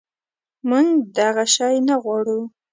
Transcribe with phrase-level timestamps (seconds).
[0.69, 2.39] منږ دغه شی نه غواړو